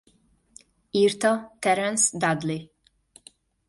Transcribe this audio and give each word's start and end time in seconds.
Írta 0.91 1.55
Terence 1.59 2.17
Dudley. 2.17 2.69